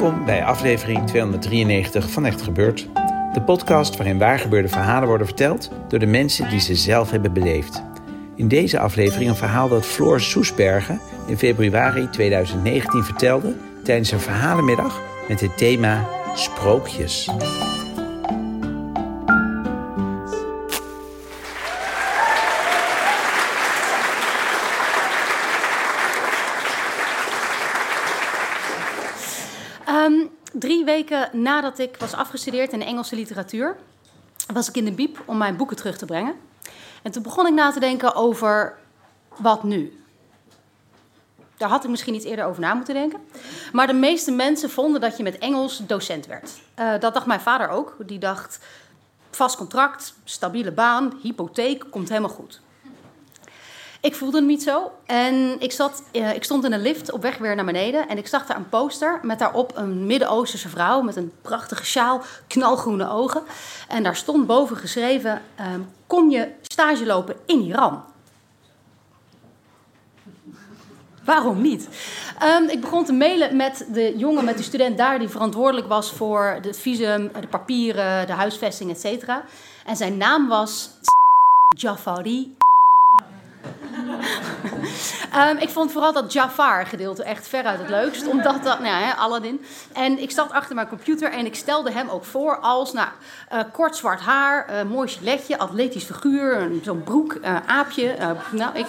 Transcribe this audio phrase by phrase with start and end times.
[0.00, 2.88] Welkom bij aflevering 293 van Echt Gebeurd.
[3.32, 7.82] De podcast waarin waargebeurde verhalen worden verteld door de mensen die ze zelf hebben beleefd.
[8.36, 15.00] In deze aflevering een verhaal dat Floor Soesbergen in februari 2019 vertelde tijdens een verhalenmiddag
[15.28, 17.30] met het thema Sprookjes.
[29.90, 33.76] Ehm, drie weken nadat ik was afgestudeerd in Engelse literatuur,
[34.52, 36.34] was ik in de biep om mijn boeken terug te brengen.
[37.02, 38.78] En toen begon ik na te denken over
[39.36, 40.02] wat nu.
[41.56, 43.20] Daar had ik misschien iets eerder over na moeten denken.
[43.72, 46.50] Maar de meeste mensen vonden dat je met Engels docent werd.
[46.74, 47.96] Eh, dat dacht mijn vader ook.
[47.98, 48.58] Die dacht,
[49.30, 52.60] vast contract, stabiele baan, hypotheek, komt helemaal goed.
[54.00, 54.92] Ik voelde het niet zo.
[55.06, 58.08] En ik, zat, eh, ik stond in een lift op weg weer naar beneden.
[58.08, 62.22] En ik zag daar een poster met daarop een Midden-Oosterse vrouw met een prachtige sjaal,
[62.46, 63.42] knalgroene ogen.
[63.88, 68.02] En daar stond boven geschreven: ehm, Kom je stage lopen in Iran?
[71.24, 71.88] Waarom niet?
[72.38, 76.12] Ehm, ik begon te mailen met de jongen, met de student daar, die verantwoordelijk was
[76.12, 79.26] voor het visum, de papieren, de huisvesting, et.
[79.86, 80.90] En zijn naam was
[81.76, 82.56] Jafari
[85.36, 88.26] Um, ik vond vooral dat Jafar-gedeelte echt veruit het leukst.
[88.26, 89.64] Omdat dat, nou ja, Aladdin.
[89.92, 93.08] En ik zat achter mijn computer en ik stelde hem ook voor als, nou,
[93.52, 98.16] uh, kort zwart haar, uh, mooi giletje, atletisch figuur, zo'n broek, uh, aapje.
[98.50, 98.86] nou, ik...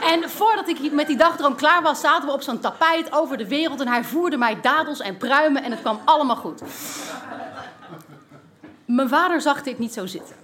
[0.12, 3.48] en voordat ik met die dagdroom klaar was, zaten we op zo'n tapijt over de
[3.48, 3.80] wereld.
[3.80, 6.62] En hij voerde mij dadels en pruimen en het kwam allemaal goed.
[8.84, 10.36] Mijn vader zag dit niet zo zitten.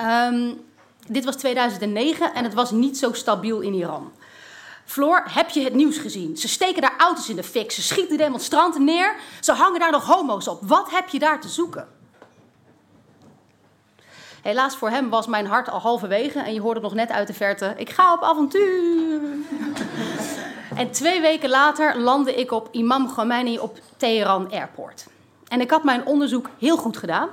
[0.00, 0.64] Um,
[1.08, 4.12] dit was 2009 en het was niet zo stabiel in Iran.
[4.84, 6.36] Floor, heb je het nieuws gezien?
[6.36, 10.04] Ze steken daar auto's in de fik, ze schieten demonstranten neer, ze hangen daar nog
[10.04, 10.58] homo's op.
[10.62, 11.88] Wat heb je daar te zoeken?
[14.42, 17.34] Helaas voor hem was mijn hart al halverwege en je hoorde nog net uit de
[17.34, 19.20] verte: ik ga op avontuur.
[20.80, 25.06] en twee weken later landde ik op Imam Khomeini op Teheran Airport.
[25.48, 27.28] En ik had mijn onderzoek heel goed gedaan.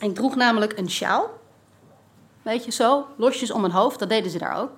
[0.00, 1.30] Ik droeg namelijk een sjaal
[2.42, 4.70] Weet je zo, losjes om mijn hoofd, dat deden ze daar ook.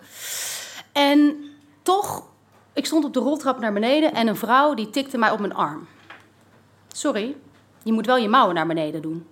[0.92, 1.44] En
[1.82, 2.22] toch,
[2.72, 5.54] ik stond op de roltrap naar beneden en een vrouw die tikte mij op mijn
[5.54, 5.88] arm.
[6.88, 7.36] Sorry,
[7.82, 9.26] je moet wel je mouwen naar beneden doen.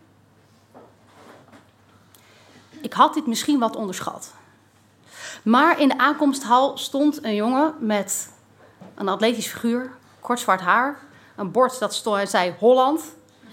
[2.80, 4.34] Ik had dit misschien wat onderschat.
[5.42, 8.32] Maar in de aankomsthal stond een jongen met
[8.94, 9.90] een atletisch figuur,
[10.20, 10.98] kort zwart haar,
[11.36, 13.02] een bord dat stond, zei Holland,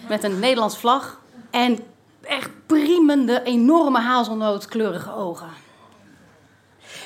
[0.07, 1.19] met een Nederlands vlag
[1.49, 1.79] en
[2.21, 5.49] echt priemende, enorme hazelnootkleurige ogen.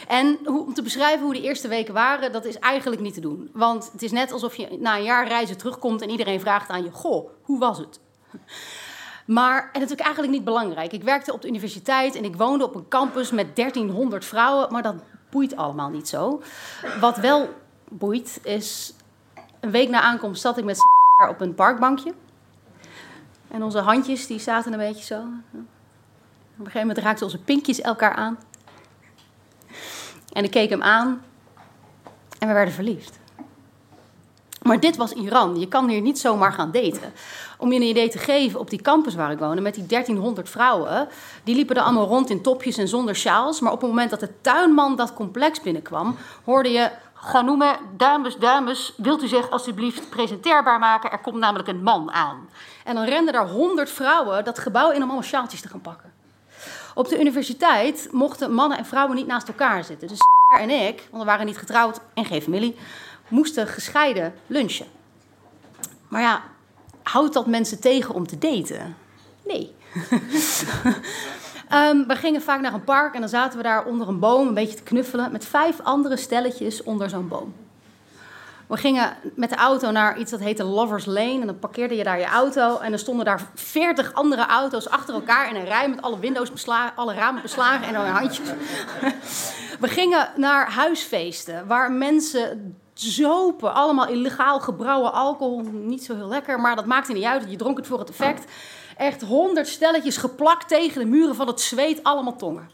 [0.07, 3.50] En om te beschrijven hoe de eerste weken waren, dat is eigenlijk niet te doen.
[3.53, 6.84] Want het is net alsof je na een jaar reizen terugkomt en iedereen vraagt aan
[6.84, 8.00] je: Goh, hoe was het?
[9.25, 10.91] Maar, en natuurlijk eigenlijk niet belangrijk.
[10.91, 14.81] Ik werkte op de universiteit en ik woonde op een campus met 1300 vrouwen, maar
[14.81, 14.95] dat
[15.30, 16.41] boeit allemaal niet zo.
[17.00, 17.50] Wat wel
[17.90, 18.94] boeit is,
[19.59, 20.78] een week na aankomst zat ik met
[21.30, 22.13] op een parkbankje.
[23.53, 25.16] En onze handjes die zaten een beetje zo.
[25.16, 28.38] Op een gegeven moment raakten onze pinkjes elkaar aan.
[30.31, 31.22] En ik keek hem aan
[32.40, 33.19] en we werden verliefd.
[34.62, 35.59] Maar dit was Iran.
[35.59, 37.13] Je kan hier niet zomaar gaan daten.
[37.58, 40.50] Om je een idee te geven, op die campus waar ik woonde, met die 1300
[40.50, 41.08] vrouwen,
[41.44, 43.59] die liepen er allemaal rond in topjes en zonder sjaals.
[43.59, 46.92] Maar op het moment dat de tuinman dat complex binnenkwam, hoorde je
[47.31, 51.11] noemen, dames, dames, wilt u zich alsjeblieft presenteerbaar maken?
[51.11, 52.50] Er komt namelijk een man aan.
[52.84, 56.13] En dan renden daar honderd vrouwen dat gebouw in om allemaal sjaaltjes te gaan pakken.
[56.95, 60.07] Op de universiteit mochten mannen en vrouwen niet naast elkaar zitten.
[60.07, 60.19] Dus
[60.59, 62.75] en ik, want we waren niet getrouwd en geen familie,
[63.28, 64.88] moesten gescheiden lunchen.
[66.07, 66.44] Maar ja,
[67.03, 68.98] houdt dat mensen tegen om te daten?
[69.45, 69.75] Nee.
[71.74, 74.48] Um, we gingen vaak naar een park en dan zaten we daar onder een boom
[74.48, 77.54] een beetje te knuffelen met vijf andere stelletjes onder zo'n boom.
[78.68, 81.40] We gingen met de auto naar iets dat heette Lovers Lane.
[81.40, 82.78] En dan parkeerde je daar je auto.
[82.78, 86.52] En dan stonden daar veertig andere auto's achter elkaar in een rij met alle windows
[86.52, 88.48] beslagen, alle ramen beslagen en dan handjes.
[89.80, 93.74] We gingen naar huisfeesten waar mensen zopen.
[93.74, 95.62] Allemaal illegaal gebrouwen alcohol.
[95.72, 97.46] Niet zo heel lekker, maar dat maakte niet uit.
[97.48, 98.52] Je dronk het voor het effect.
[98.98, 102.69] Echt honderd stelletjes geplakt tegen de muren van het zweet, allemaal tongen.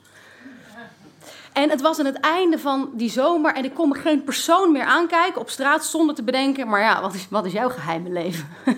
[1.54, 4.72] En het was aan het einde van die zomer en ik kon me geen persoon
[4.72, 8.10] meer aankijken op straat zonder te bedenken, maar ja, wat is, wat is jouw geheime
[8.10, 8.48] leven?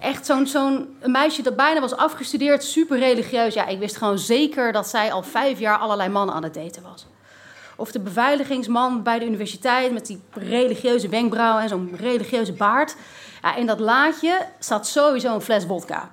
[0.00, 3.54] Echt zo'n zo'n meisje dat bijna was afgestudeerd, super religieus.
[3.54, 6.82] Ja, ik wist gewoon zeker dat zij al vijf jaar allerlei mannen aan het daten
[6.82, 7.06] was.
[7.76, 12.96] Of de beveiligingsman bij de universiteit met die religieuze wenkbrauwen en zo'n religieuze baard.
[13.42, 16.10] Ja, in dat laadje zat sowieso een fles vodka.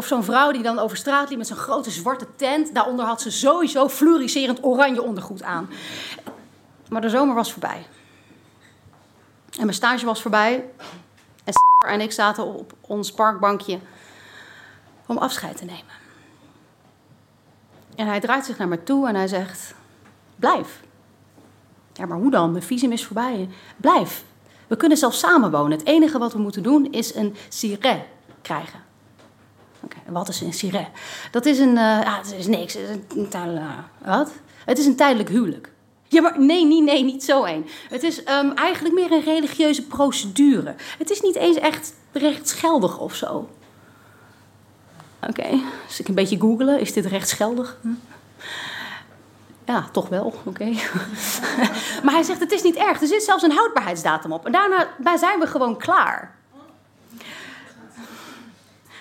[0.00, 2.74] Of zo'n vrouw die dan over straat liep met zo'n grote zwarte tent.
[2.74, 5.70] Daaronder had ze sowieso fluoriserend oranje ondergoed aan.
[6.88, 7.86] Maar de zomer was voorbij.
[9.50, 10.64] En mijn stage was voorbij.
[11.44, 11.52] En
[11.86, 13.78] en ik zaten op ons parkbankje
[15.06, 15.94] om afscheid te nemen.
[17.96, 19.74] En hij draait zich naar me toe en hij zegt:
[20.36, 20.80] Blijf.
[21.92, 22.50] Ja, maar hoe dan?
[22.50, 23.48] Mijn visum is voorbij.
[23.76, 24.24] Blijf.
[24.66, 25.78] We kunnen zelfs samenwonen.
[25.78, 28.02] Het enige wat we moeten doen is een siret
[28.42, 28.88] krijgen.
[30.06, 30.88] Wat is een siret?
[31.30, 31.68] Dat is een.
[31.68, 32.74] Uh, ja, het is niks.
[32.74, 34.32] Het is een, uh, wat?
[34.64, 35.72] Het is een tijdelijk huwelijk.
[36.08, 37.66] Ja, maar nee, nee, nee, niet zo één.
[37.88, 40.74] Het is um, eigenlijk meer een religieuze procedure.
[40.98, 43.48] Het is niet eens echt rechtsgeldig of zo.
[45.28, 45.62] Oké, okay.
[45.98, 46.80] ik een beetje googelen.
[46.80, 47.78] Is dit rechtsgeldig?
[47.80, 47.88] Hm?
[49.64, 50.34] Ja, toch wel.
[50.44, 50.64] Oké.
[52.04, 53.00] Maar hij zegt: het is niet erg.
[53.00, 54.46] Er zit zelfs een houdbaarheidsdatum op.
[54.46, 56.34] En daarna zijn we gewoon klaar.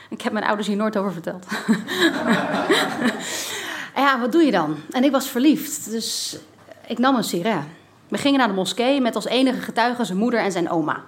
[0.09, 1.45] Ik heb mijn ouders hier nooit over verteld.
[3.95, 4.77] ja, wat doe je dan?
[4.91, 6.37] En ik was verliefd, dus
[6.87, 7.63] ik nam een siret.
[8.07, 11.03] We gingen naar de moskee met als enige getuigen zijn moeder en zijn oma.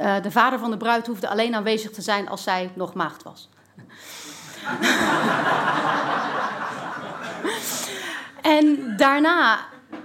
[0.00, 3.22] Uh, de vader van de bruid hoefde alleen aanwezig te zijn als zij nog maagd
[3.22, 3.48] was.
[8.56, 9.58] en daarna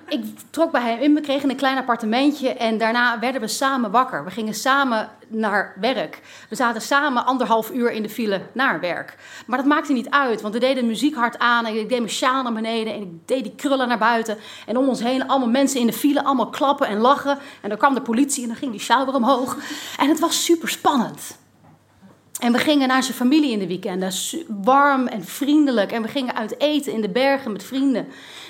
[0.07, 3.91] ik trok bij hem in, we kregen een klein appartementje en daarna werden we samen
[3.91, 4.23] wakker.
[4.23, 6.21] We gingen samen naar werk.
[6.49, 9.15] We zaten samen anderhalf uur in de file naar werk.
[9.45, 11.99] Maar dat maakte niet uit, want we deden de muziek hard aan en ik deed
[11.99, 14.37] mijn sjaal naar beneden en ik deed die krullen naar buiten.
[14.65, 17.37] En om ons heen allemaal mensen in de file, allemaal klappen en lachen.
[17.61, 19.57] En dan kwam de politie en dan ging die sjaal weer omhoog.
[19.97, 21.37] En het was super spannend.
[22.39, 24.11] En we gingen naar zijn familie in de weekenden,
[24.63, 25.91] warm en vriendelijk.
[25.91, 28.07] En we gingen uit eten in de bergen met vrienden.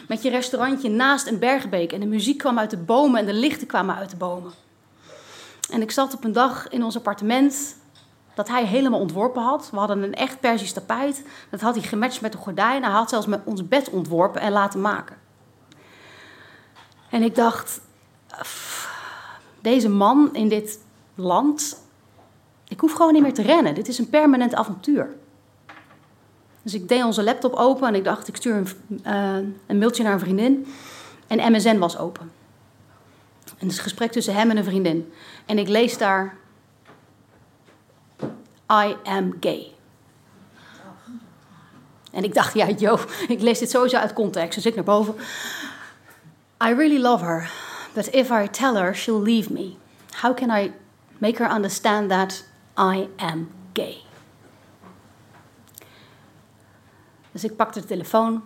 [0.07, 1.91] Met je restaurantje naast een bergbeek.
[1.91, 4.51] En de muziek kwam uit de bomen en de lichten kwamen uit de bomen.
[5.71, 7.75] En ik zat op een dag in ons appartement
[8.33, 9.69] dat hij helemaal ontworpen had.
[9.71, 11.23] We hadden een echt Persisch tapijt.
[11.49, 12.83] Dat had hij gematcht met de gordijn.
[12.83, 15.17] Hij had zelfs met ons bed ontworpen en laten maken.
[17.09, 17.81] En ik dacht,
[19.61, 20.79] deze man in dit
[21.15, 21.85] land
[22.67, 23.75] ik hoef gewoon niet meer te rennen.
[23.75, 25.15] Dit is een permanent avontuur.
[26.61, 28.67] Dus ik deed onze laptop open en ik dacht, ik stuur een,
[29.05, 30.67] uh, een mailtje naar een vriendin.
[31.27, 32.31] En MSN was open.
[33.45, 35.13] En het is een gesprek tussen hem en een vriendin.
[35.45, 36.37] En ik lees daar:
[38.71, 39.71] I am gay.
[42.11, 44.55] En ik dacht, ja, yo, ik lees dit sowieso uit context.
[44.55, 45.15] Dus ik naar boven.
[46.63, 47.51] I really love her,
[47.93, 49.75] but if I tell her, she'll leave me.
[50.21, 50.71] How can I
[51.17, 52.43] make her understand that
[52.79, 53.97] I am gay.
[57.31, 58.43] Dus ik pakte de telefoon.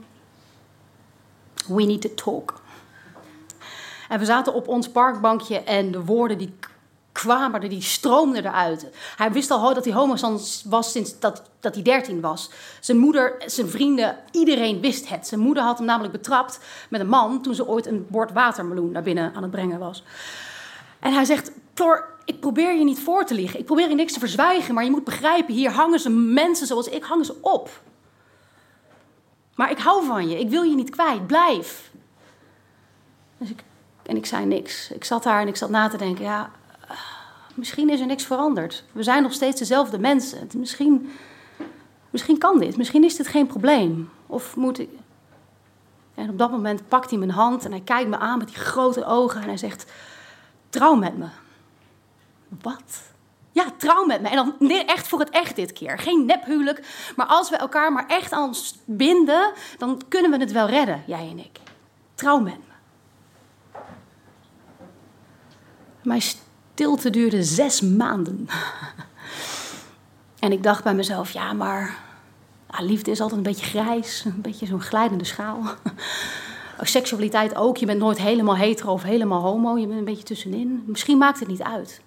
[1.67, 2.61] We need to talk.
[4.09, 6.53] En we zaten op ons parkbankje en de woorden die
[7.11, 8.87] kwamen die stroomden eruit.
[9.15, 10.15] Hij wist al dat hij homo
[10.65, 12.51] was sinds dat, dat hij 13 was.
[12.79, 15.27] Zijn moeder, zijn vrienden, iedereen wist het.
[15.27, 18.91] Zijn moeder had hem namelijk betrapt met een man toen ze ooit een bord watermeloen
[18.91, 20.03] naar binnen aan het brengen was.
[20.99, 23.59] En hij zegt: Floor, ik probeer je niet voor te liegen.
[23.59, 24.73] Ik probeer je niks te verzwijgen.
[24.73, 27.69] Maar je moet begrijpen, hier hangen ze mensen zoals ik, hangen ze op.
[29.55, 30.39] Maar ik hou van je.
[30.39, 31.27] Ik wil je niet kwijt.
[31.27, 31.91] Blijf.
[33.37, 33.63] Dus ik,
[34.03, 34.91] en ik zei niks.
[34.91, 36.23] Ik zat daar en ik zat na te denken.
[36.23, 36.51] Ja,
[37.55, 38.83] misschien is er niks veranderd.
[38.91, 40.49] We zijn nog steeds dezelfde mensen.
[40.55, 41.11] Misschien,
[42.09, 42.77] misschien kan dit.
[42.77, 44.09] Misschien is dit geen probleem.
[44.27, 44.89] Of moet ik...
[46.15, 48.57] En op dat moment pakt hij mijn hand en hij kijkt me aan met die
[48.57, 49.41] grote ogen.
[49.41, 49.91] En hij zegt,
[50.69, 51.27] trouw met me.
[52.61, 53.01] Wat?
[53.51, 54.29] Ja, trouw met me.
[54.29, 55.99] En dan echt voor het echt dit keer.
[55.99, 57.11] Geen nephuwelijk.
[57.15, 61.03] Maar als we elkaar maar echt aan ons binden, dan kunnen we het wel redden,
[61.07, 61.59] jij en ik.
[62.15, 63.79] Trouw met me.
[66.03, 68.47] Mijn stilte duurde zes maanden.
[70.39, 71.97] En ik dacht bij mezelf, ja, maar
[72.79, 74.25] liefde is altijd een beetje grijs.
[74.25, 75.63] Een beetje zo'n glijdende schaal.
[76.81, 77.77] Seksualiteit ook.
[77.77, 79.77] Je bent nooit helemaal hetero of helemaal homo.
[79.77, 80.83] Je bent een beetje tussenin.
[80.85, 82.01] Misschien maakt het niet uit.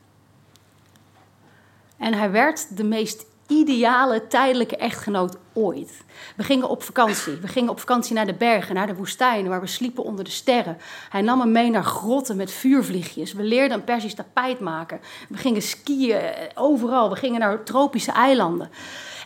[1.99, 6.05] En hij werd de meest ideale tijdelijke echtgenoot ooit.
[6.37, 7.37] We gingen op vakantie.
[7.37, 10.31] We gingen op vakantie naar de bergen, naar de woestijn, waar we sliepen onder de
[10.31, 10.79] sterren.
[11.09, 13.33] Hij nam me mee naar grotten met vuurvliegjes.
[13.33, 15.01] We leerden een Persisch tapijt maken.
[15.29, 16.21] We gingen skiën
[16.55, 17.11] overal.
[17.11, 18.71] We gingen naar tropische eilanden.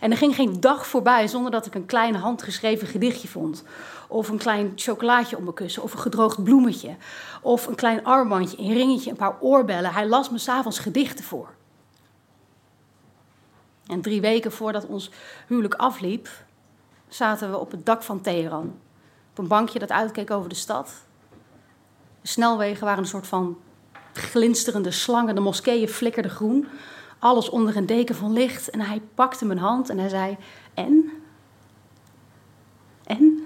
[0.01, 3.63] En er ging geen dag voorbij zonder dat ik een klein handgeschreven gedichtje vond.
[4.07, 5.83] Of een klein chocolaatje om mijn kussen.
[5.83, 6.95] Of een gedroogd bloemetje.
[7.41, 9.93] Of een klein armbandje, een ringetje, een paar oorbellen.
[9.93, 11.57] Hij las me s'avonds gedichten voor.
[13.89, 15.11] En drie weken voordat ons
[15.47, 16.29] huwelijk afliep,
[17.07, 18.79] zaten we op het dak van Teheran.
[19.29, 20.93] Op een bankje dat uitkeek over de stad.
[22.21, 23.57] De snelwegen waren een soort van
[24.13, 25.35] glinsterende slangen.
[25.35, 26.67] De moskeeën flikkerden groen.
[27.19, 28.69] Alles onder een deken van licht.
[28.69, 30.37] En hij pakte mijn hand en hij zei:
[30.73, 31.11] En?
[33.03, 33.43] En?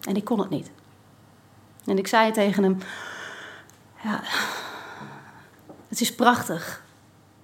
[0.00, 0.70] En ik kon het niet.
[1.84, 2.78] En ik zei tegen hem:
[4.02, 4.22] Ja,
[5.92, 6.82] het is prachtig.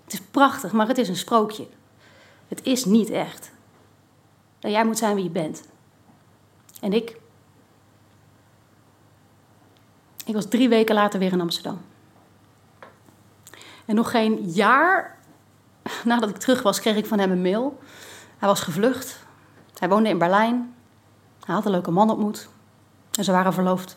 [0.04, 1.66] Het is prachtig, maar het is een sprookje.
[2.48, 3.50] Het is niet echt.
[4.60, 5.62] En jij moet zijn wie je bent.
[6.80, 7.16] En ik.
[10.24, 11.80] Ik was drie weken later weer in Amsterdam.
[13.84, 15.18] En nog geen jaar
[16.04, 17.78] nadat ik terug was, kreeg ik van hem een mail.
[18.38, 19.24] Hij was gevlucht.
[19.78, 20.74] Hij woonde in Berlijn.
[21.44, 22.48] Hij had een leuke man ontmoet.
[23.10, 23.96] En ze waren verloofd.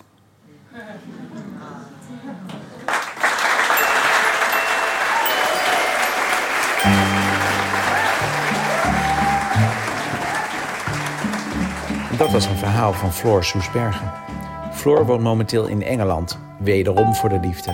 [12.21, 14.11] Dat was een verhaal van Floor Soesbergen.
[14.73, 17.71] Floor woont momenteel in Engeland, wederom voor de liefde.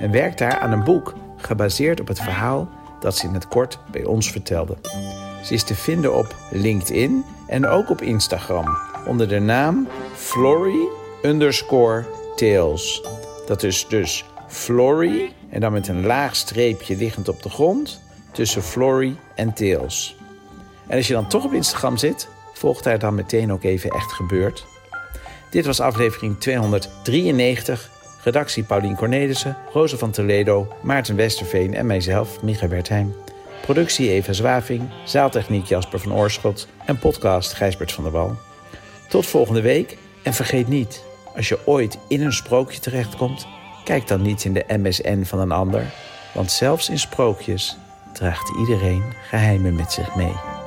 [0.00, 2.68] En werkt daar aan een boek gebaseerd op het verhaal
[3.00, 4.76] dat ze in het kort bij ons vertelde.
[5.42, 10.88] Ze is te vinden op LinkedIn en ook op Instagram onder de naam Flory
[11.22, 12.04] underscore
[12.36, 13.02] Tales.
[13.46, 18.00] Dat is dus Flory en dan met een laag streepje liggend op de grond
[18.32, 20.16] tussen Flory en Tales.
[20.86, 22.28] En als je dan toch op Instagram zit,
[22.58, 24.66] volgt daar dan meteen ook even echt gebeurd.
[25.50, 27.90] Dit was aflevering 293.
[28.24, 33.14] Redactie Paulien Cornelissen, Roze van Toledo, Maarten Westerveen en mijzelf, Micha Bertheim.
[33.60, 38.36] Productie Eva Zwaving, zaaltechniek Jasper van Oorschot en podcast Gijsbert van der Wal.
[39.08, 41.04] Tot volgende week en vergeet niet,
[41.36, 43.46] als je ooit in een sprookje terechtkomt,
[43.84, 45.84] kijk dan niet in de MSN van een ander,
[46.34, 47.76] want zelfs in sprookjes
[48.12, 50.57] draagt iedereen geheimen met zich mee.